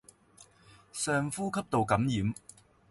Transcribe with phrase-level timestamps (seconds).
[0.91, 2.33] 上呼吸道感染